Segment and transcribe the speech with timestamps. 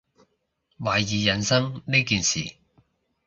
[0.79, 2.55] 懷疑人生呢件事